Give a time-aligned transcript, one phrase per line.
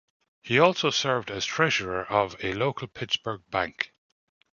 [0.41, 3.93] He also served as treasurer of a local Pittsburgh bank.